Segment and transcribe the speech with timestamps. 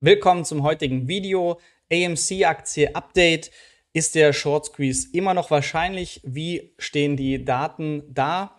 [0.00, 1.58] Willkommen zum heutigen Video.
[1.92, 3.50] AMC-Aktie Update.
[3.92, 6.20] Ist der Short Squeeze immer noch wahrscheinlich?
[6.22, 8.54] Wie stehen die Daten da?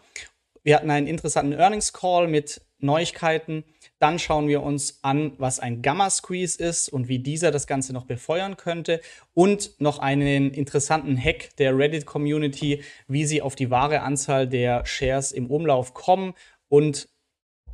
[0.64, 3.64] Wir hatten einen interessanten Earnings Call mit Neuigkeiten.
[4.00, 7.94] Dann schauen wir uns an, was ein Gamma Squeeze ist und wie dieser das Ganze
[7.94, 9.00] noch befeuern könnte.
[9.34, 14.86] Und noch einen interessanten Hack der Reddit Community, wie sie auf die wahre Anzahl der
[14.86, 16.34] Shares im Umlauf kommen
[16.68, 17.08] und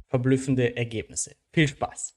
[0.08, 1.36] verblüffende Ergebnisse.
[1.52, 2.16] Viel Spaß!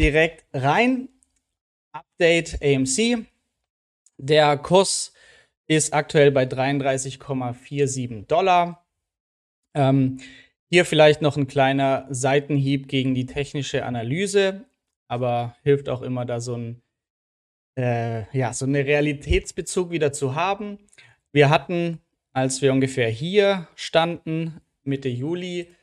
[0.00, 1.10] Direkt rein.
[1.92, 3.26] Update AMC.
[4.16, 5.12] Der Kurs
[5.66, 8.86] ist aktuell bei 33,47 Dollar.
[9.74, 10.18] Ähm,
[10.70, 14.64] hier vielleicht noch ein kleiner Seitenhieb gegen die technische Analyse,
[15.06, 16.82] aber hilft auch immer da so ein
[17.76, 20.78] äh, ja, so eine Realitätsbezug wieder zu haben.
[21.32, 22.00] Wir hatten,
[22.32, 25.74] als wir ungefähr hier standen, Mitte Juli,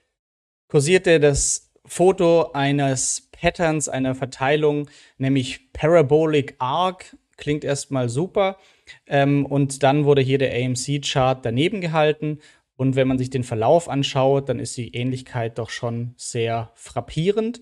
[0.68, 7.16] kursierte das Foto eines Patterns einer Verteilung, nämlich Parabolic Arc.
[7.38, 8.58] Klingt erstmal super.
[9.06, 12.40] Ähm, und dann wurde hier der AMC-Chart daneben gehalten.
[12.76, 17.62] Und wenn man sich den Verlauf anschaut, dann ist die Ähnlichkeit doch schon sehr frappierend.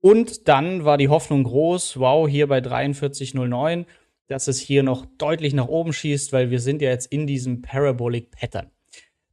[0.00, 3.86] Und dann war die Hoffnung groß, wow, hier bei 43,09,
[4.28, 7.62] dass es hier noch deutlich nach oben schießt, weil wir sind ja jetzt in diesem
[7.62, 8.70] Parabolic Pattern.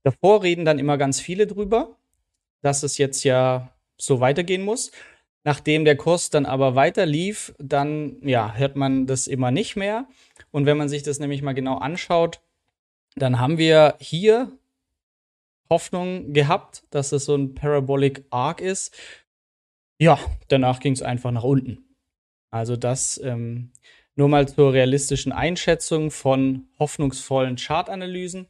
[0.03, 1.97] Davor reden dann immer ganz viele drüber,
[2.61, 4.91] dass es jetzt ja so weitergehen muss.
[5.43, 10.07] Nachdem der Kurs dann aber weiter lief, dann ja, hört man das immer nicht mehr.
[10.51, 12.39] Und wenn man sich das nämlich mal genau anschaut,
[13.15, 14.51] dann haben wir hier
[15.69, 18.95] Hoffnung gehabt, dass es so ein Parabolic Arc ist.
[19.97, 21.95] Ja, danach ging es einfach nach unten.
[22.51, 23.71] Also das ähm,
[24.15, 28.47] nur mal zur realistischen Einschätzung von hoffnungsvollen Chartanalysen.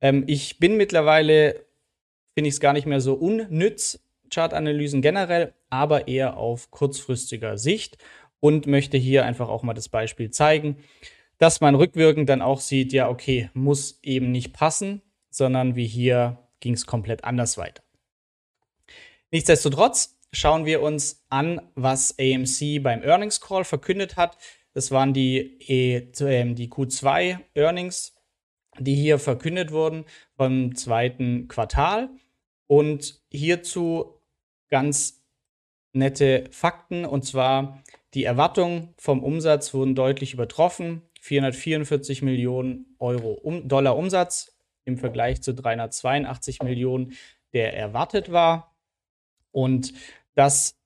[0.00, 1.64] Ähm, ich bin mittlerweile,
[2.34, 4.00] finde ich es gar nicht mehr so unnütz,
[4.30, 7.98] Chartanalysen generell, aber eher auf kurzfristiger Sicht
[8.40, 10.76] und möchte hier einfach auch mal das Beispiel zeigen,
[11.38, 16.38] dass man rückwirkend dann auch sieht, ja, okay, muss eben nicht passen, sondern wie hier
[16.60, 17.82] ging es komplett anders weiter.
[19.30, 24.36] Nichtsdestotrotz schauen wir uns an, was AMC beim Earnings Call verkündet hat.
[24.72, 28.14] Das waren die, e, ähm, die Q2 Earnings,
[28.78, 30.04] die hier verkündet wurden
[30.36, 32.10] vom zweiten Quartal.
[32.66, 34.20] Und hierzu
[34.68, 35.17] ganz
[35.92, 37.04] nette Fakten.
[37.04, 37.82] Und zwar
[38.14, 41.02] die Erwartungen vom Umsatz wurden deutlich übertroffen.
[41.20, 47.12] 444 Millionen Euro um, Dollar Umsatz im Vergleich zu 382 Millionen,
[47.52, 48.76] der erwartet war.
[49.50, 49.92] Und
[50.34, 50.78] das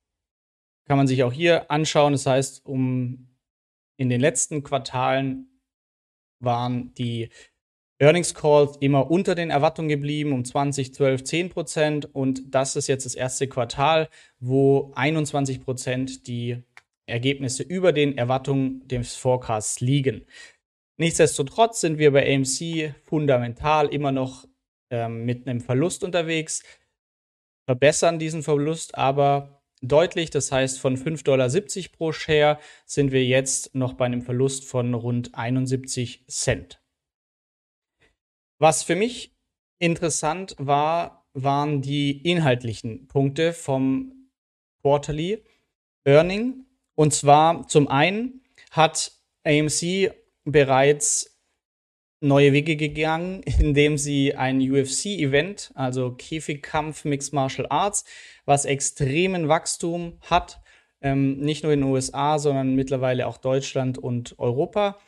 [0.87, 2.13] kann man sich auch hier anschauen.
[2.13, 3.29] Das heißt, um
[3.97, 5.61] in den letzten Quartalen
[6.41, 7.29] waren die
[8.03, 12.13] Earnings Calls immer unter den Erwartungen geblieben, um 20, 12, 10 Prozent.
[12.13, 14.09] Und das ist jetzt das erste Quartal,
[14.41, 16.65] wo 21 Prozent die
[17.07, 20.27] Ergebnisse über den Erwartungen des Forecasts liegen.
[20.97, 24.49] Nichtsdestotrotz sind wir bei AMC fundamental immer noch
[24.91, 26.65] ähm, mit einem Verlust unterwegs,
[27.67, 30.31] verbessern diesen Verlust aber deutlich.
[30.31, 31.49] Das heißt, von 5,70 Dollar
[31.97, 36.82] pro Share sind wir jetzt noch bei einem Verlust von rund 71 Cent.
[38.63, 39.35] Was für mich
[39.81, 44.31] interessant war, waren die inhaltlichen Punkte vom
[44.83, 45.43] Quarterly
[46.05, 46.65] Earning.
[46.95, 49.11] Und zwar zum einen hat
[49.43, 50.13] AMC
[50.45, 51.41] bereits
[52.21, 58.05] neue Wege gegangen, indem sie ein UFC-Event, also Käfigkampf Mixed Martial Arts,
[58.45, 60.61] was extremen Wachstum hat,
[61.01, 65.01] ähm, nicht nur in den USA, sondern mittlerweile auch Deutschland und Europa,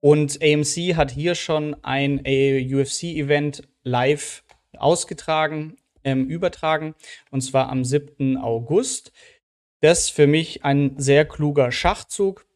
[0.00, 4.44] und AMC hat hier schon ein UFC-Event live
[4.76, 6.94] ausgetragen, ähm, übertragen,
[7.30, 8.36] und zwar am 7.
[8.36, 9.12] August.
[9.80, 12.46] Das für mich ein sehr kluger Schachzug.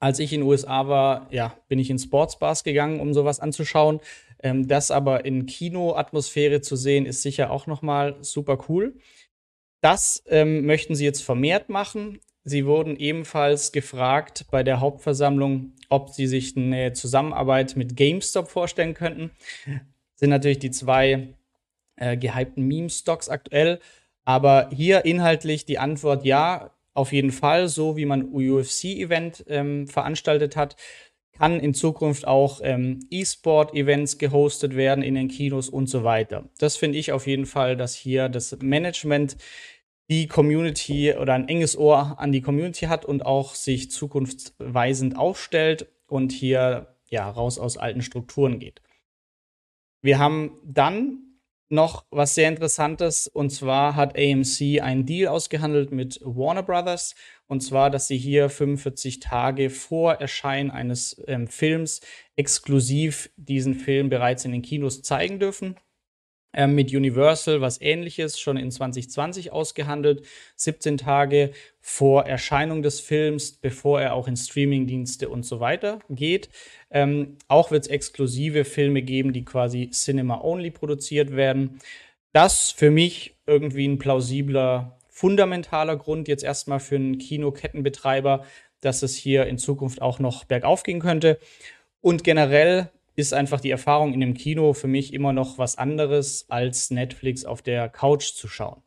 [0.00, 4.00] Als ich in den USA war, ja, bin ich in Sportsbars gegangen, um sowas anzuschauen.
[4.42, 8.98] Ähm, das aber in Kinoatmosphäre zu sehen, ist sicher auch nochmal super cool.
[9.80, 12.20] Das ähm, möchten sie jetzt vermehrt machen.
[12.44, 18.94] Sie wurden ebenfalls gefragt bei der Hauptversammlung, ob sie sich eine Zusammenarbeit mit GameStop vorstellen
[18.94, 19.30] könnten.
[19.64, 19.80] Das
[20.16, 21.34] sind natürlich die zwei
[21.96, 23.78] äh, gehypten Meme-Stocks aktuell.
[24.24, 30.56] Aber hier inhaltlich die Antwort ja, auf jeden Fall, so wie man UFC-Event ähm, veranstaltet
[30.56, 30.76] hat,
[31.32, 36.48] kann in Zukunft auch ähm, E-Sport-Events gehostet werden in den Kinos und so weiter.
[36.58, 39.36] Das finde ich auf jeden Fall, dass hier das Management
[40.12, 45.86] die Community oder ein enges Ohr an die Community hat und auch sich zukunftsweisend aufstellt
[46.06, 48.82] und hier ja raus aus alten Strukturen geht.
[50.02, 51.18] wir haben dann
[51.70, 57.14] noch was sehr Interessantes und zwar hat AMC einen Deal ausgehandelt mit Warner Brothers
[57.46, 62.02] und zwar, dass sie hier 45 Tage vor Erscheinen eines ähm, Films
[62.36, 65.76] exklusiv diesen Film bereits in den Kinos zeigen dürfen.
[66.54, 70.26] Ähm, mit Universal was ähnliches schon in 2020 ausgehandelt.
[70.56, 76.50] 17 Tage vor Erscheinung des Films, bevor er auch in Streamingdienste und so weiter geht.
[76.90, 81.80] Ähm, auch wird es exklusive Filme geben, die quasi Cinema-only produziert werden.
[82.32, 88.44] Das für mich irgendwie ein plausibler, fundamentaler Grund jetzt erstmal für einen Kinokettenbetreiber,
[88.80, 91.38] dass es hier in Zukunft auch noch bergauf gehen könnte.
[92.00, 96.46] Und generell ist einfach die Erfahrung in dem Kino für mich immer noch was anderes,
[96.48, 98.82] als Netflix auf der Couch zu schauen.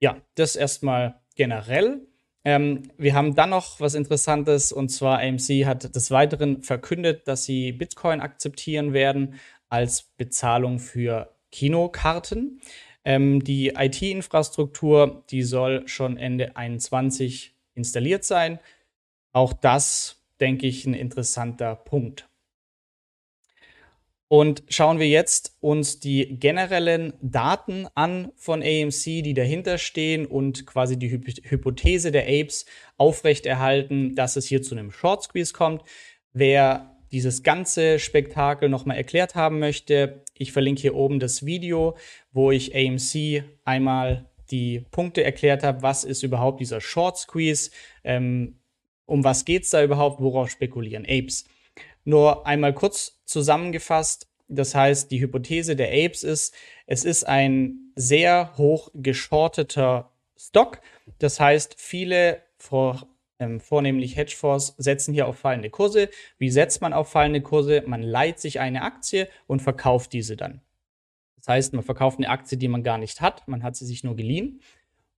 [0.00, 2.06] Ja, das erstmal generell.
[2.44, 7.44] Ähm, wir haben dann noch was Interessantes und zwar AMC hat des Weiteren verkündet, dass
[7.44, 9.40] sie Bitcoin akzeptieren werden
[9.70, 12.60] als Bezahlung für Kinokarten.
[13.04, 18.58] Ähm, die IT-Infrastruktur, die soll schon Ende 2021 installiert sein.
[19.32, 22.28] Auch das, denke ich, ein interessanter Punkt.
[24.28, 30.66] Und schauen wir jetzt uns die generellen Daten an von AMC, die dahinter stehen und
[30.66, 32.64] quasi die Hypothese der Apes
[32.96, 35.82] aufrechterhalten, dass es hier zu einem Short Squeeze kommt.
[36.32, 41.96] Wer dieses ganze Spektakel nochmal erklärt haben möchte, ich verlinke hier oben das Video,
[42.32, 47.70] wo ich AMC einmal die Punkte erklärt habe, was ist überhaupt dieser Short Squeeze,
[48.02, 48.56] ähm,
[49.06, 51.44] um was geht es da überhaupt, worauf spekulieren Apes.
[52.04, 56.54] Nur einmal kurz zusammengefasst, das heißt, die Hypothese der Apes ist,
[56.86, 60.80] es ist ein sehr hoch geschorteter Stock.
[61.18, 63.06] Das heißt, viele, vor,
[63.38, 66.10] ähm, vornehmlich Hedgefonds, setzen hier auf fallende Kurse.
[66.38, 67.82] Wie setzt man auf fallende Kurse?
[67.86, 70.60] Man leiht sich eine Aktie und verkauft diese dann.
[71.36, 73.48] Das heißt, man verkauft eine Aktie, die man gar nicht hat.
[73.48, 74.60] Man hat sie sich nur geliehen.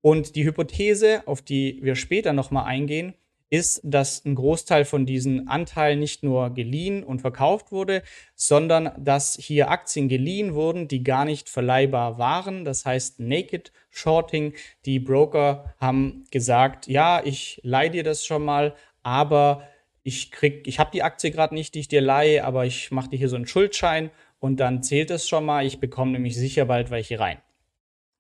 [0.03, 3.15] Und die Hypothese, auf die wir später nochmal eingehen,
[3.48, 8.02] ist, dass ein Großteil von diesen Anteilen nicht nur geliehen und verkauft wurde,
[8.34, 12.64] sondern dass hier Aktien geliehen wurden, die gar nicht verleihbar waren.
[12.64, 14.54] Das heißt Naked Shorting.
[14.84, 19.62] Die Broker haben gesagt, ja, ich leihe dir das schon mal, aber
[20.02, 23.10] ich krieg, ich habe die Aktie gerade nicht, die ich dir leihe, aber ich mache
[23.10, 25.64] dir hier so einen Schuldschein und dann zählt es schon mal.
[25.64, 27.38] Ich bekomme nämlich sicher bald welche rein.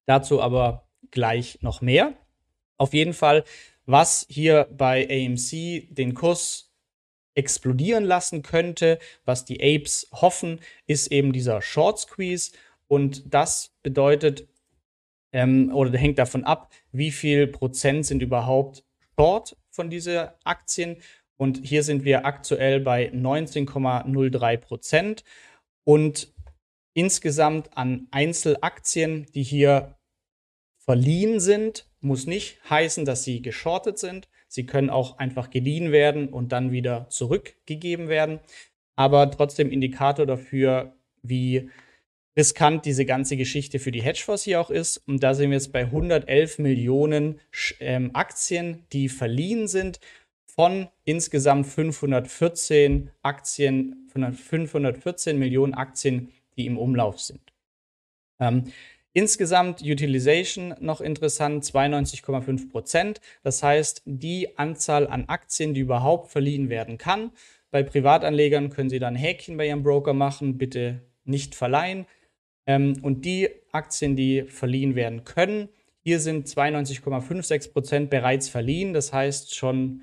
[0.06, 2.14] Dazu aber gleich noch mehr.
[2.78, 3.44] Auf jeden Fall
[3.86, 6.72] was hier bei AMC den Kurs
[7.34, 8.98] explodieren lassen könnte.
[9.24, 12.52] Was die Apes hoffen, ist eben dieser Short Squeeze.
[12.88, 14.48] Und das bedeutet
[15.32, 18.84] ähm, oder hängt davon ab, wie viel Prozent sind überhaupt
[19.18, 20.96] Short von diesen Aktien.
[21.36, 25.24] Und hier sind wir aktuell bei 19,03 Prozent.
[25.84, 26.32] Und
[26.94, 29.96] insgesamt an Einzelaktien, die hier
[30.86, 34.28] verliehen sind, muss nicht heißen, dass sie geschortet sind.
[34.48, 38.40] Sie können auch einfach geliehen werden und dann wieder zurückgegeben werden.
[38.94, 41.68] Aber trotzdem Indikator dafür, wie
[42.36, 44.98] riskant diese ganze Geschichte für die Hedgefonds hier auch ist.
[45.08, 47.40] Und da sind wir jetzt bei 111 Millionen
[47.80, 50.00] ähm, Aktien, die verliehen sind
[50.46, 57.52] von insgesamt 514 Aktien, 514 Millionen Aktien, die im Umlauf sind.
[58.38, 58.72] Ähm,
[59.16, 63.22] Insgesamt Utilization noch interessant, 92,5 Prozent.
[63.42, 67.30] Das heißt, die Anzahl an Aktien, die überhaupt verliehen werden kann.
[67.70, 72.04] Bei Privatanlegern können Sie dann Häkchen bei Ihrem Broker machen, bitte nicht verleihen.
[72.66, 75.70] Ähm, und die Aktien, die verliehen werden können,
[76.02, 78.92] hier sind 92,56 Prozent bereits verliehen.
[78.92, 80.02] Das heißt schon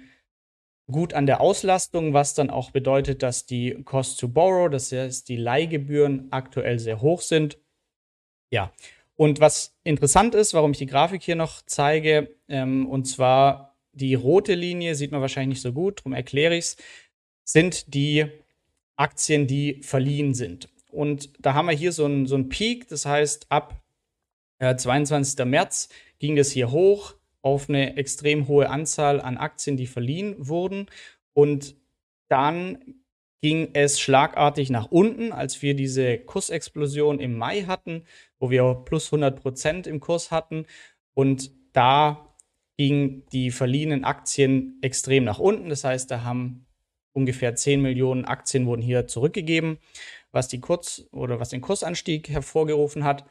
[0.91, 5.29] gut an der Auslastung, was dann auch bedeutet, dass die Cost to Borrow, das heißt
[5.29, 7.59] die Leihgebühren aktuell sehr hoch sind.
[8.51, 8.71] Ja,
[9.15, 14.15] und was interessant ist, warum ich die Grafik hier noch zeige, ähm, und zwar die
[14.15, 16.77] rote Linie, sieht man wahrscheinlich nicht so gut, darum erkläre ich es,
[17.43, 18.25] sind die
[18.95, 20.69] Aktien, die verliehen sind.
[20.91, 23.83] Und da haben wir hier so einen, so Peak, das heißt, ab
[24.59, 25.43] äh, 22.
[25.45, 25.89] März
[26.19, 30.87] ging das hier hoch auf eine extrem hohe Anzahl an Aktien, die verliehen wurden.
[31.33, 31.75] Und
[32.29, 32.95] dann
[33.41, 38.05] ging es schlagartig nach unten, als wir diese Kursexplosion im Mai hatten,
[38.43, 40.65] wo wir plus 100 Prozent im Kurs hatten.
[41.13, 42.35] Und da
[42.75, 45.69] gingen die verliehenen Aktien extrem nach unten.
[45.69, 46.65] Das heißt, da haben
[47.13, 49.77] ungefähr 10 Millionen Aktien wurden hier zurückgegeben,
[50.33, 53.23] was die Kurz- oder was den Kursanstieg hervorgerufen hat.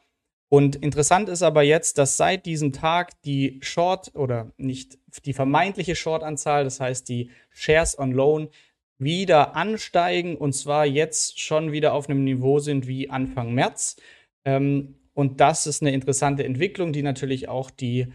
[0.48, 5.94] Und interessant ist aber jetzt, dass seit diesem Tag die Short oder nicht die vermeintliche
[5.94, 8.48] Short-Anzahl, das heißt die Shares on Loan,
[8.96, 13.96] wieder ansteigen und zwar jetzt schon wieder auf einem Niveau sind wie Anfang März.
[14.44, 18.12] Ähm, und das ist eine interessante Entwicklung, die natürlich auch die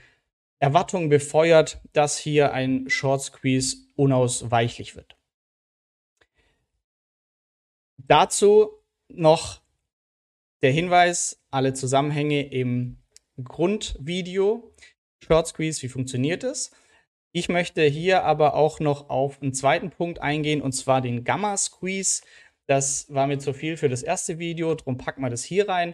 [0.59, 5.15] Erwartung befeuert, dass hier ein Short Squeeze unausweichlich wird.
[7.97, 8.71] Dazu
[9.09, 9.61] noch
[10.61, 12.97] der Hinweis, alle Zusammenhänge im
[13.43, 14.73] Grundvideo.
[15.23, 16.71] Short Squeeze, wie funktioniert es?
[17.31, 21.55] Ich möchte hier aber auch noch auf einen zweiten Punkt eingehen, und zwar den Gamma
[21.57, 22.23] Squeeze.
[22.65, 25.93] Das war mir zu viel für das erste Video, darum packen wir das hier rein.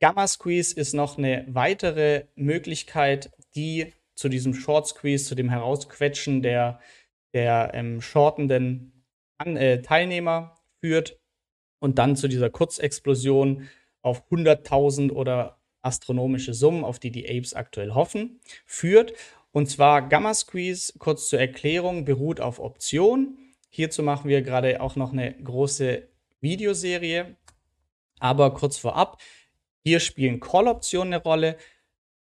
[0.00, 6.40] Gamma Squeeze ist noch eine weitere Möglichkeit, die zu diesem Short Squeeze, zu dem Herausquetschen
[6.40, 6.80] der,
[7.34, 9.04] der ähm, shortenden
[9.36, 11.20] An äh, Teilnehmer führt
[11.80, 13.68] und dann zu dieser Kurzexplosion
[14.00, 19.12] auf 100.000 oder astronomische Summen, auf die die Apes aktuell hoffen, führt.
[19.52, 23.36] Und zwar Gamma Squeeze, kurz zur Erklärung, beruht auf Option.
[23.68, 26.08] Hierzu machen wir gerade auch noch eine große
[26.40, 27.36] Videoserie.
[28.18, 29.18] Aber kurz vorab,
[29.82, 31.56] hier spielen Call-Optionen eine Rolle.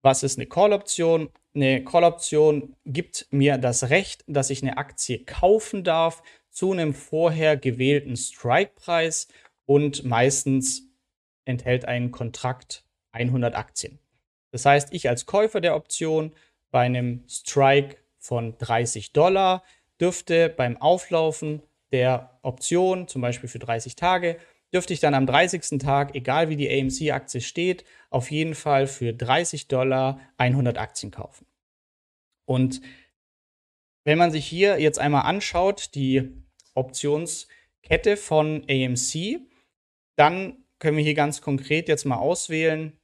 [0.03, 1.31] Was ist eine Call-Option?
[1.55, 7.57] Eine Call-Option gibt mir das Recht, dass ich eine Aktie kaufen darf zu einem vorher
[7.57, 9.29] gewählten Strike-Preis
[9.67, 10.89] und meistens
[11.45, 13.99] enthält ein Kontrakt 100 Aktien.
[14.53, 16.35] Das heißt, ich als Käufer der Option
[16.71, 19.65] bei einem Strike von 30 Dollar
[20.01, 24.39] dürfte beim Auflaufen der Option, zum Beispiel für 30 Tage,
[24.73, 25.79] dürfte ich dann am 30.
[25.79, 31.47] Tag, egal wie die AMC-Aktie steht, auf jeden Fall für 30 Dollar 100 Aktien kaufen.
[32.45, 32.81] Und
[34.05, 36.31] wenn man sich hier jetzt einmal anschaut, die
[36.75, 39.41] Optionskette von AMC,
[40.17, 42.99] dann können wir hier ganz konkret jetzt mal auswählen,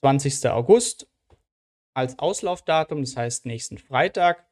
[0.00, 0.48] 20.
[0.50, 1.10] August
[1.94, 4.46] als Auslaufdatum, das heißt nächsten Freitag.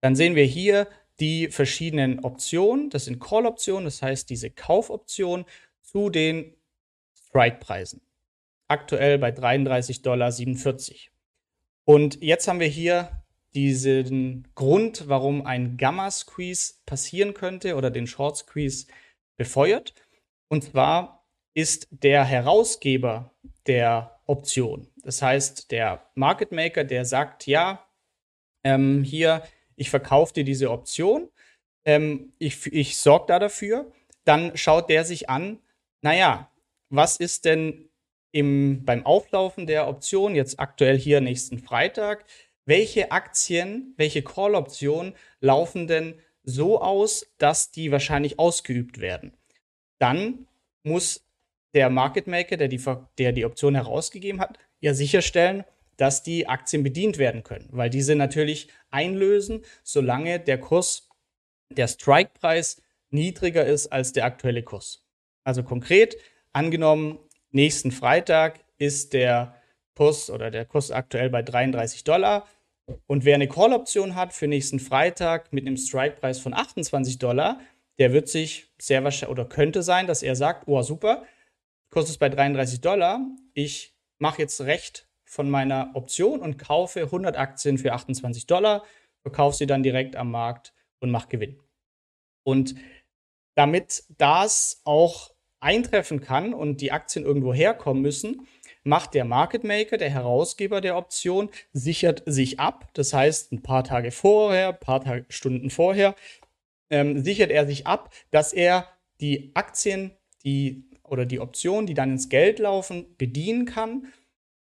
[0.00, 0.88] Dann sehen wir hier
[1.20, 2.90] die verschiedenen Optionen.
[2.90, 5.44] Das sind Call-Optionen, das heißt diese Kaufoption
[5.82, 6.54] zu den
[7.28, 8.00] Strike-Preisen.
[8.68, 10.32] Aktuell bei 33,47 Dollar.
[11.84, 18.86] Und jetzt haben wir hier diesen Grund, warum ein Gamma-Squeeze passieren könnte oder den Short-Squeeze
[19.36, 19.94] befeuert.
[20.48, 23.32] Und zwar ist der Herausgeber
[23.66, 24.88] der Option.
[25.02, 27.86] Das heißt, der Market Maker, der sagt, ja,
[28.64, 29.42] ähm, hier
[29.76, 31.28] ich verkaufe dir diese Option,
[31.84, 33.92] ähm, ich, ich sorge da dafür,
[34.24, 35.58] dann schaut der sich an,
[36.02, 36.50] naja,
[36.90, 37.88] was ist denn
[38.32, 42.24] im, beim Auflaufen der Option, jetzt aktuell hier nächsten Freitag,
[42.66, 49.36] welche Aktien, welche Call-Optionen laufen denn so aus, dass die wahrscheinlich ausgeübt werden?
[49.98, 50.46] Dann
[50.82, 51.24] muss
[51.74, 52.82] der Market Maker, der die,
[53.18, 55.64] der die Option herausgegeben hat, ja sicherstellen,
[55.96, 61.08] dass die Aktien bedient werden können, weil diese natürlich einlösen, solange der Kurs,
[61.70, 65.06] der Strike-Preis niedriger ist als der aktuelle Kurs.
[65.44, 66.16] Also konkret,
[66.52, 67.18] angenommen,
[67.50, 69.54] nächsten Freitag ist der
[69.94, 72.46] Kurs oder der Kurs aktuell bei 33 Dollar.
[73.06, 77.60] Und wer eine Call-Option hat für nächsten Freitag mit einem Strike-Preis von 28 Dollar,
[77.98, 81.24] der wird sich sehr wahrscheinlich oder könnte sein, dass er sagt, oh super,
[81.90, 83.20] Kurs ist bei 33 Dollar,
[83.52, 88.84] ich mache jetzt recht von meiner Option und kaufe 100 Aktien für 28 Dollar,
[89.20, 91.58] verkaufe sie dann direkt am Markt und mache Gewinn.
[92.44, 92.76] Und
[93.56, 98.46] damit das auch eintreffen kann und die Aktien irgendwo herkommen müssen,
[98.84, 102.90] macht der Market Maker, der Herausgeber der Option, sichert sich ab.
[102.92, 106.14] Das heißt, ein paar Tage vorher, ein paar Tage, Stunden vorher,
[106.90, 108.86] ähm, sichert er sich ab, dass er
[109.20, 110.12] die Aktien,
[110.44, 114.12] die oder die Optionen, die dann ins Geld laufen, bedienen kann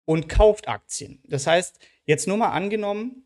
[0.04, 1.22] und kauft Aktien.
[1.26, 3.24] Das heißt, jetzt nur mal angenommen,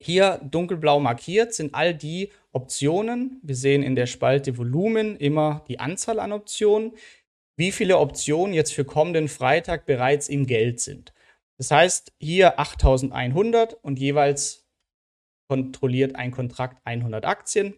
[0.00, 3.40] hier dunkelblau markiert sind all die Optionen.
[3.42, 6.92] Wir sehen in der Spalte Volumen immer die Anzahl an Optionen,
[7.56, 11.12] wie viele Optionen jetzt für kommenden Freitag bereits im Geld sind.
[11.56, 14.68] Das heißt, hier 8100 und jeweils
[15.48, 17.74] kontrolliert ein Kontrakt 100 Aktien,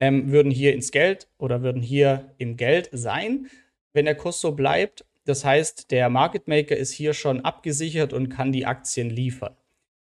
[0.00, 3.50] ähm, würden hier ins Geld oder würden hier im Geld sein,
[3.92, 5.04] wenn der Kurs so bleibt.
[5.24, 9.56] Das heißt, der Market Maker ist hier schon abgesichert und kann die Aktien liefern.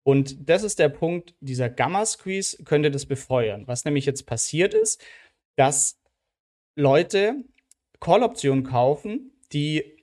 [0.04, 3.68] Und das ist der Punkt, dieser Gamma Squeeze könnte das befeuern.
[3.68, 5.04] Was nämlich jetzt passiert ist,
[5.58, 6.00] dass
[6.76, 7.44] Leute
[8.00, 9.98] Call-Optionen kaufen, die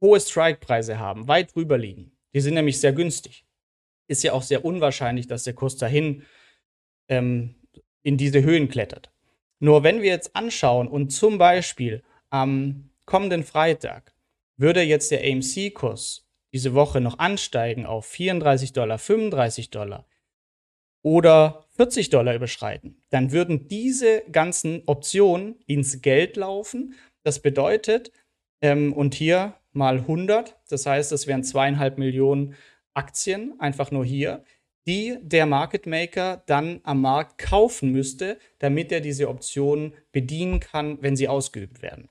[0.00, 2.12] hohe Strike-Preise haben, weit drüber liegen.
[2.34, 3.44] Die sind nämlich sehr günstig.
[4.08, 6.22] Ist ja auch sehr unwahrscheinlich, dass der Kurs dahin
[7.08, 7.54] ähm,
[8.02, 9.10] in diese Höhen klettert.
[9.58, 14.15] Nur wenn wir jetzt anschauen und zum Beispiel am kommenden Freitag
[14.56, 20.06] würde jetzt der AMC-Kurs diese Woche noch ansteigen auf 34 Dollar, 35 Dollar
[21.02, 26.94] oder 40 Dollar überschreiten, dann würden diese ganzen Optionen ins Geld laufen.
[27.22, 28.10] Das bedeutet,
[28.60, 32.54] ähm, und hier mal 100, das heißt, das wären zweieinhalb Millionen
[32.94, 34.42] Aktien, einfach nur hier,
[34.86, 41.02] die der Market Maker dann am Markt kaufen müsste, damit er diese Optionen bedienen kann,
[41.02, 42.08] wenn sie ausgeübt werden.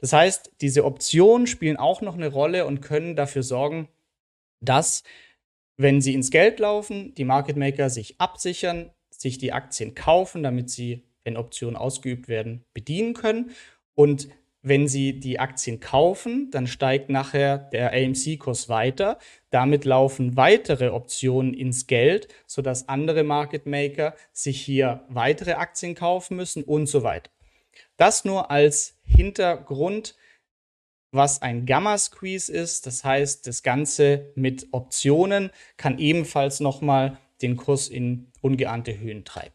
[0.00, 3.88] Das heißt, diese Optionen spielen auch noch eine Rolle und können dafür sorgen,
[4.60, 5.02] dass,
[5.76, 10.70] wenn sie ins Geld laufen, die Market Maker sich absichern, sich die Aktien kaufen, damit
[10.70, 13.50] sie, wenn Optionen ausgeübt werden, bedienen können.
[13.94, 14.28] Und
[14.62, 19.18] wenn Sie die Aktien kaufen, dann steigt nachher der AMC-Kurs weiter.
[19.48, 26.36] Damit laufen weitere Optionen ins Geld, sodass andere Market Maker sich hier weitere Aktien kaufen
[26.36, 27.30] müssen und so weiter.
[28.00, 30.16] Das nur als Hintergrund,
[31.12, 32.86] was ein Gamma-Squeeze ist.
[32.86, 39.54] Das heißt, das Ganze mit Optionen kann ebenfalls nochmal den Kurs in ungeahnte Höhen treiben.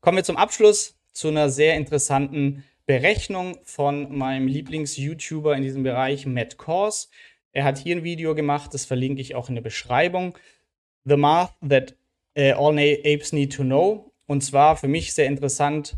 [0.00, 6.26] Kommen wir zum Abschluss zu einer sehr interessanten Berechnung von meinem Lieblings-YouTuber in diesem Bereich,
[6.26, 7.10] Matt Kors.
[7.52, 10.36] Er hat hier ein Video gemacht, das verlinke ich auch in der Beschreibung.
[11.04, 11.94] The Math That
[12.36, 14.12] uh, All Apes Need to Know.
[14.26, 15.96] Und zwar für mich sehr interessant,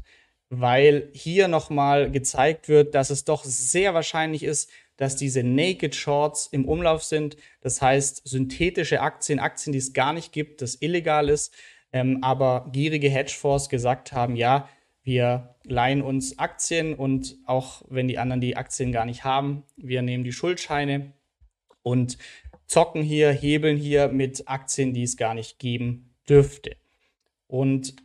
[0.51, 6.49] weil hier nochmal gezeigt wird, dass es doch sehr wahrscheinlich ist, dass diese Naked Shorts
[6.49, 7.37] im Umlauf sind.
[7.61, 11.55] Das heißt, synthetische Aktien, Aktien, die es gar nicht gibt, das illegal ist,
[11.93, 14.69] ähm, aber gierige Hedgefonds gesagt haben, ja,
[15.03, 20.03] wir leihen uns Aktien und auch wenn die anderen die Aktien gar nicht haben, wir
[20.03, 21.15] nehmen die Schuldscheine
[21.83, 22.19] und
[22.67, 26.77] zocken hier, hebeln hier mit Aktien, die es gar nicht geben dürfte.
[27.47, 27.97] Und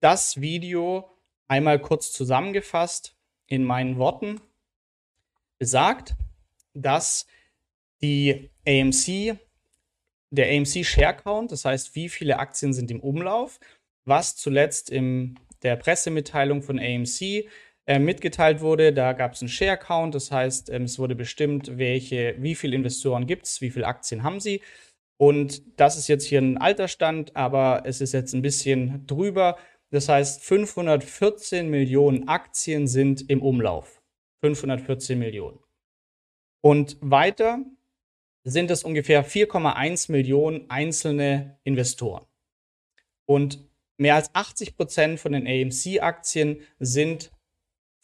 [0.00, 1.13] das Video
[1.48, 4.40] einmal kurz zusammengefasst in meinen Worten
[5.58, 6.14] besagt,
[6.74, 7.26] dass
[8.02, 9.38] die AMC,
[10.30, 13.60] der AMC Share Count, das heißt, wie viele Aktien sind im Umlauf,
[14.04, 17.48] was zuletzt im der Pressemitteilung von AMC
[17.86, 18.92] äh, mitgeteilt wurde.
[18.92, 22.76] Da gab es einen Share Count, das heißt, ähm, es wurde bestimmt, welche, wie viele
[22.76, 24.60] Investoren gibt es, wie viele Aktien haben sie.
[25.16, 29.56] Und das ist jetzt hier ein alter Stand, aber es ist jetzt ein bisschen drüber.
[29.94, 34.02] Das heißt, 514 Millionen Aktien sind im Umlauf.
[34.40, 35.60] 514 Millionen.
[36.60, 37.64] Und weiter
[38.42, 42.26] sind es ungefähr 4,1 Millionen einzelne Investoren.
[43.24, 43.60] Und
[43.96, 47.30] mehr als 80 Prozent von den AMC-Aktien sind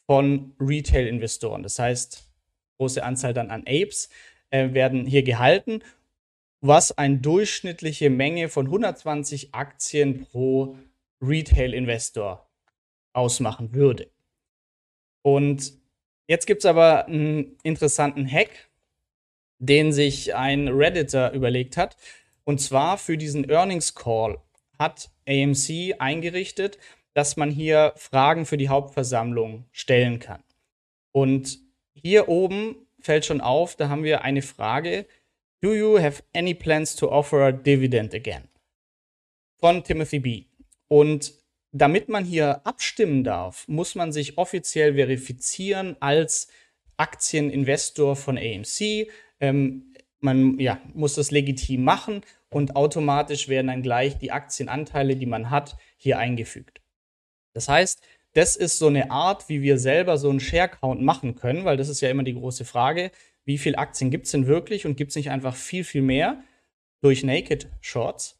[0.06, 1.64] von Retail-Investoren.
[1.64, 2.30] Das heißt,
[2.78, 4.10] große Anzahl dann an Apes
[4.50, 5.82] äh, werden hier gehalten,
[6.60, 10.78] was eine durchschnittliche Menge von 120 Aktien pro
[11.20, 12.48] Retail-Investor
[13.12, 14.10] ausmachen würde.
[15.22, 15.74] Und
[16.26, 18.70] jetzt gibt es aber einen interessanten Hack,
[19.58, 21.96] den sich ein Redditor überlegt hat.
[22.44, 24.40] Und zwar für diesen Earnings Call
[24.78, 26.78] hat AMC eingerichtet,
[27.12, 30.42] dass man hier Fragen für die Hauptversammlung stellen kann.
[31.12, 31.58] Und
[31.92, 35.06] hier oben fällt schon auf, da haben wir eine Frage.
[35.60, 38.48] Do you have any plans to offer a dividend again?
[39.58, 40.49] Von Timothy B.
[40.90, 41.34] Und
[41.72, 46.48] damit man hier abstimmen darf, muss man sich offiziell verifizieren als
[46.96, 49.08] Aktieninvestor von AMC.
[49.38, 55.26] Ähm, man ja, muss das legitim machen und automatisch werden dann gleich die Aktienanteile, die
[55.26, 56.82] man hat, hier eingefügt.
[57.54, 61.64] Das heißt, das ist so eine Art, wie wir selber so einen Share-Count machen können,
[61.64, 63.12] weil das ist ja immer die große Frage,
[63.44, 66.42] wie viele Aktien gibt es denn wirklich und gibt es nicht einfach viel, viel mehr
[67.00, 68.39] durch Naked Shorts?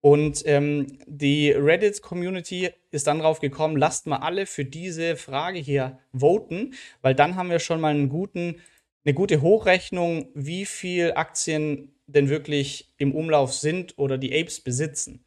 [0.00, 5.98] Und ähm, die Reddit-Community ist dann drauf gekommen, lasst mal alle für diese Frage hier
[6.12, 8.60] voten, weil dann haben wir schon mal einen guten,
[9.04, 15.24] eine gute Hochrechnung, wie viele Aktien denn wirklich im Umlauf sind oder die Apes besitzen.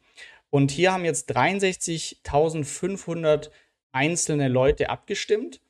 [0.48, 3.50] Und hier haben jetzt 63.500
[3.92, 5.60] einzelne Leute abgestimmt,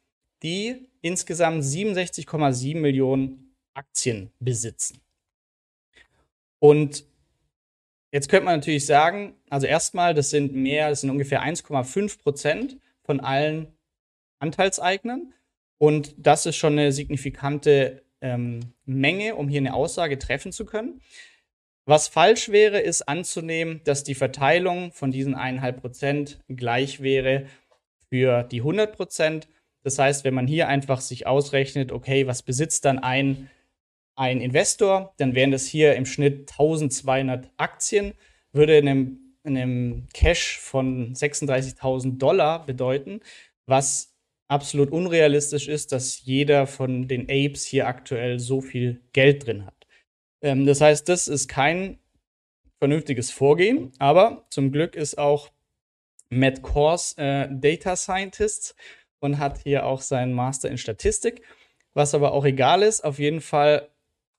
[0.42, 5.00] die insgesamt 67,7 Millionen Aktien besitzen.
[6.58, 7.04] Und
[8.12, 12.76] jetzt könnte man natürlich sagen, also erstmal, das sind mehr, das sind ungefähr 1,5 Prozent
[13.02, 13.68] von allen
[14.38, 15.32] Anteilseignern.
[15.78, 21.00] Und das ist schon eine signifikante ähm, Menge, um hier eine Aussage treffen zu können.
[21.84, 27.46] Was falsch wäre, ist anzunehmen, dass die Verteilung von diesen 1,5 Prozent gleich wäre
[28.08, 29.48] für die 100 Prozent.
[29.82, 33.50] Das heißt, wenn man hier einfach sich ausrechnet, okay, was besitzt dann ein,
[34.14, 38.14] ein Investor, dann wären das hier im Schnitt 1200 Aktien,
[38.52, 43.20] würde in einem, in einem Cash von 36.000 Dollar bedeuten,
[43.66, 44.14] was
[44.48, 49.86] absolut unrealistisch ist, dass jeder von den Apes hier aktuell so viel Geld drin hat.
[50.42, 51.98] Ähm, das heißt, das ist kein
[52.78, 55.50] vernünftiges Vorgehen, aber zum Glück ist auch
[56.28, 58.74] Matt Kors äh, Data Scientist
[59.20, 61.42] und hat hier auch seinen Master in Statistik.
[61.94, 63.88] Was aber auch egal ist, auf jeden Fall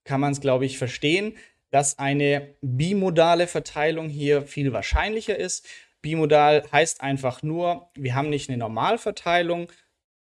[0.04, 1.36] kann man es, glaube ich, verstehen,
[1.70, 5.68] dass eine bimodale Verteilung hier viel wahrscheinlicher ist.
[6.02, 9.72] Bimodal heißt einfach nur, wir haben nicht eine Normalverteilung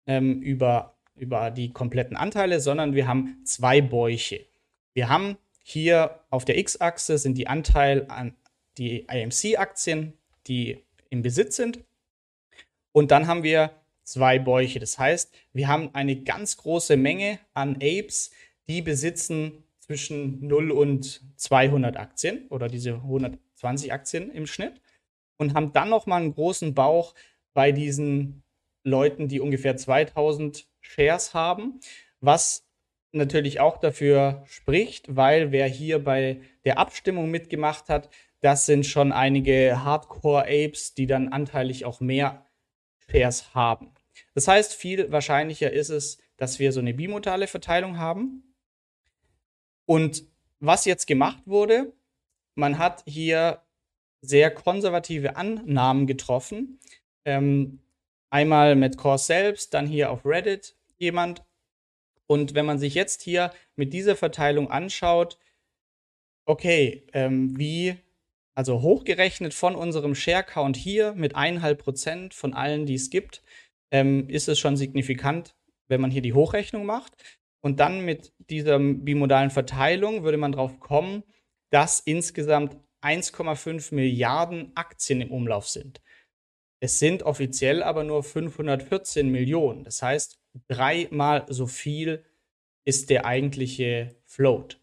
[0.06, 4.46] ähm, über, über die kompletten Anteile, sondern wir haben zwei Bäuche.
[4.94, 8.36] Wir haben hier auf der X-Achse sind die Anteil an
[8.78, 10.14] die IMC-Aktien,
[10.46, 11.80] die im Besitz sind.
[12.92, 13.72] Und dann haben wir
[14.04, 14.78] zwei Bäuche.
[14.78, 18.30] Das heißt, wir haben eine ganz große Menge an Apes,
[18.68, 24.80] die besitzen zwischen 0 und 200 Aktien oder diese 120 Aktien im Schnitt
[25.36, 27.14] und haben dann noch mal einen großen Bauch
[27.54, 28.42] bei diesen
[28.82, 31.80] Leuten, die ungefähr 2000 Shares haben,
[32.20, 32.66] was
[33.12, 39.12] natürlich auch dafür spricht, weil wer hier bei der Abstimmung mitgemacht hat, das sind schon
[39.12, 42.44] einige Hardcore-Apes, die dann anteilig auch mehr
[43.10, 43.92] Shares haben.
[44.34, 48.55] Das heißt, viel wahrscheinlicher ist es, dass wir so eine bimodale Verteilung haben.
[49.86, 50.24] Und
[50.60, 51.92] was jetzt gemacht wurde,
[52.54, 53.62] man hat hier
[54.20, 56.80] sehr konservative Annahmen getroffen.
[57.24, 57.80] Ähm,
[58.30, 61.46] einmal mit Core selbst, dann hier auf Reddit jemand
[62.26, 65.38] und wenn man sich jetzt hier mit dieser Verteilung anschaut,
[66.44, 67.96] okay, ähm, wie,
[68.54, 73.42] also hochgerechnet von unserem Share-Count hier mit 1,5 Prozent von allen, die es gibt,
[73.90, 75.54] ähm, ist es schon signifikant,
[75.88, 77.12] wenn man hier die Hochrechnung macht.
[77.62, 81.24] Und dann mit dieser bimodalen Verteilung würde man darauf kommen,
[81.70, 86.00] dass insgesamt 1,5 Milliarden Aktien im Umlauf sind.
[86.80, 89.84] Es sind offiziell aber nur 514 Millionen.
[89.84, 90.38] Das heißt,
[90.68, 92.24] dreimal so viel
[92.84, 94.80] ist der eigentliche Float.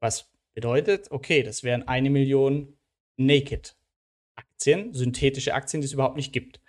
[0.00, 2.78] Was bedeutet, okay, das wären eine Million
[3.16, 3.76] Naked
[4.36, 6.60] Aktien, synthetische Aktien, die es überhaupt nicht gibt.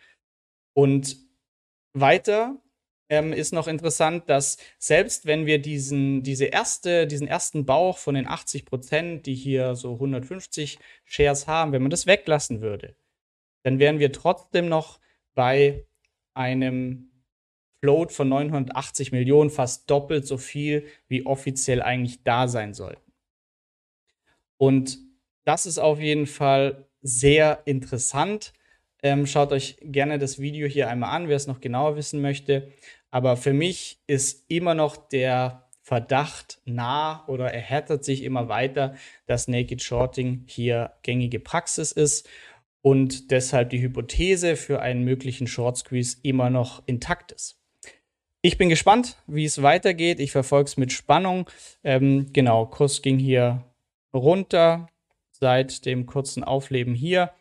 [0.73, 1.17] Und
[1.93, 2.62] weiter
[3.10, 8.15] ähm, ist noch interessant, dass selbst wenn wir diesen, diese erste, diesen ersten Bauch von
[8.15, 12.95] den 80 Prozent, die hier so 150 Shares haben, wenn man das weglassen würde,
[13.63, 15.00] dann wären wir trotzdem noch
[15.34, 15.86] bei
[16.34, 17.10] einem
[17.82, 23.12] Float von 980 Millionen, fast doppelt so viel, wie offiziell eigentlich da sein sollten.
[24.58, 25.00] Und
[25.45, 28.54] das ist auf jeden Fall sehr interessant.
[29.01, 32.71] Ähm, schaut euch gerne das Video hier einmal an, wer es noch genauer wissen möchte.
[33.12, 39.47] Aber für mich ist immer noch der Verdacht nah oder erhärtet sich immer weiter, dass
[39.47, 42.29] Naked Shorting hier gängige Praxis ist
[42.81, 47.59] und deshalb die Hypothese für einen möglichen Short Squeeze immer noch intakt ist.
[48.41, 50.19] Ich bin gespannt, wie es weitergeht.
[50.19, 51.49] Ich verfolge es mit Spannung.
[51.83, 53.65] Ähm, genau, Kurs ging hier
[54.13, 54.88] runter
[55.31, 57.31] seit dem kurzen Aufleben hier.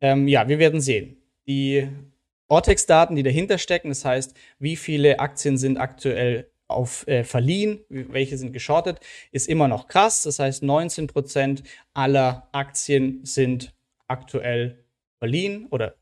[0.00, 1.16] Ähm, ja, wir werden sehen.
[1.46, 1.88] Die
[2.48, 8.36] Ortex-Daten, die dahinter stecken, das heißt, wie viele Aktien sind aktuell auf äh, verliehen, welche
[8.36, 9.00] sind geschortet,
[9.32, 10.22] ist immer noch krass.
[10.22, 11.62] Das heißt, 19%
[11.94, 13.74] aller Aktien sind
[14.06, 14.84] aktuell
[15.18, 15.94] verliehen oder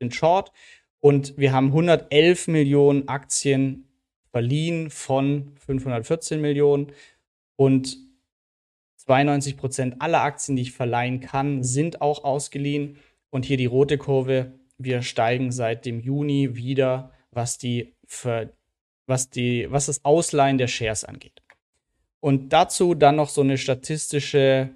[0.00, 0.52] sind short.
[1.00, 3.88] Und wir haben 111 Millionen Aktien
[4.30, 6.92] verliehen von 514 Millionen.
[7.56, 7.98] Und
[8.96, 12.98] 92 Prozent aller Aktien, die ich verleihen kann, sind auch ausgeliehen.
[13.32, 14.52] Und hier die rote Kurve.
[14.78, 17.96] Wir steigen seit dem Juni wieder, was die,
[19.06, 21.42] was die, was das Ausleihen der Shares angeht.
[22.20, 24.70] Und dazu dann noch so eine statistische,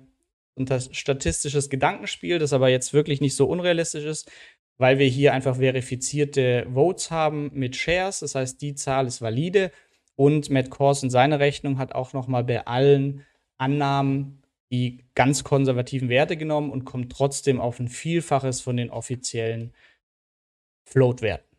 [0.58, 4.28] ein statistisches Gedankenspiel, das aber jetzt wirklich nicht so unrealistisch ist
[4.78, 8.20] weil wir hier einfach verifizierte Votes haben mit Shares.
[8.20, 9.70] Das heißt, die Zahl ist valide.
[10.16, 13.24] Und Matt Kors in seiner Rechnung hat auch nochmal bei allen
[13.58, 19.72] Annahmen die ganz konservativen Werte genommen und kommt trotzdem auf ein Vielfaches von den offiziellen
[20.84, 21.56] Float-Werten.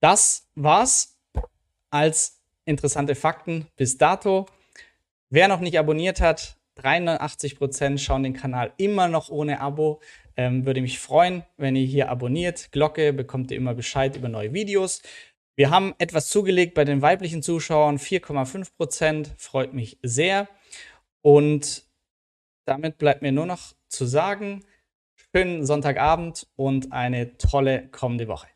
[0.00, 1.18] Das war's
[1.90, 4.46] als interessante Fakten bis dato.
[5.30, 10.00] Wer noch nicht abonniert hat, 83% schauen den Kanal immer noch ohne Abo.
[10.36, 12.72] Ähm, würde mich freuen, wenn ihr hier abonniert.
[12.72, 15.02] Glocke bekommt ihr immer Bescheid über neue Videos.
[15.56, 19.34] Wir haben etwas zugelegt bei den weiblichen Zuschauern, 4,5 Prozent.
[19.38, 20.48] Freut mich sehr.
[21.24, 21.84] Und
[22.66, 24.62] damit bleibt mir nur noch zu sagen,
[25.16, 28.48] schönen Sonntagabend und eine tolle kommende Woche.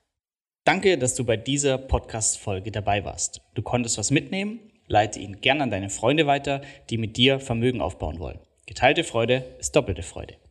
[0.64, 3.40] Danke, dass du bei dieser Podcast-Folge dabei warst.
[3.54, 4.60] Du konntest was mitnehmen?
[4.86, 8.38] Leite ihn gern an deine Freunde weiter, die mit dir Vermögen aufbauen wollen.
[8.66, 10.36] Geteilte Freude ist doppelte Freude.